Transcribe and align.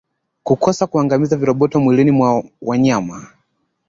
Kukosa 0.43 0.87
kuangamiza 0.87 1.35
viroboto 1.37 1.79
mwilini 1.79 2.11
mwa 2.11 2.43
wanyama 2.61 3.27